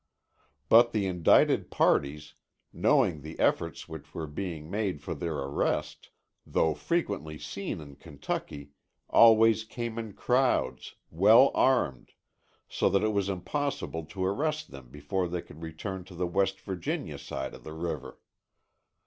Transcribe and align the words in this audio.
But 0.67 0.93
the 0.93 1.05
indicted 1.05 1.69
parties, 1.69 2.33
knowing 2.73 3.21
the 3.21 3.37
efforts 3.39 3.87
which 3.87 4.15
were 4.15 4.25
being 4.25 4.67
made 4.71 4.99
for 4.99 5.13
their 5.13 5.35
arrest, 5.35 6.09
though 6.43 6.73
frequently 6.73 7.37
seen 7.37 7.79
in 7.79 7.97
Kentucky, 7.97 8.71
always 9.09 9.63
came 9.63 9.99
in 9.99 10.13
crowds, 10.13 10.95
well 11.11 11.51
armed, 11.53 12.13
so 12.67 12.89
that 12.89 13.03
it 13.03 13.09
was 13.13 13.29
impossible 13.29 14.03
to 14.05 14.25
arrest 14.25 14.71
them 14.71 14.89
before 14.89 15.27
they 15.27 15.43
could 15.43 15.61
return 15.61 16.03
to 16.05 16.15
the 16.15 16.25
West 16.25 16.59
Virginia 16.61 17.19
side 17.19 17.53
of 17.53 17.63
the 17.63 17.73
river. 17.73 18.17